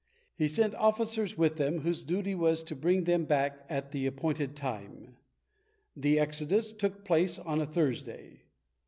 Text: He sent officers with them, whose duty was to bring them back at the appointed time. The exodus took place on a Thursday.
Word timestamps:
He 0.35 0.47
sent 0.47 0.73
officers 0.73 1.37
with 1.37 1.57
them, 1.57 1.81
whose 1.81 2.03
duty 2.03 2.33
was 2.33 2.63
to 2.63 2.75
bring 2.75 3.03
them 3.03 3.25
back 3.25 3.63
at 3.69 3.91
the 3.91 4.07
appointed 4.07 4.55
time. 4.55 5.17
The 5.95 6.17
exodus 6.17 6.71
took 6.71 7.05
place 7.05 7.37
on 7.37 7.61
a 7.61 7.67
Thursday. 7.67 8.41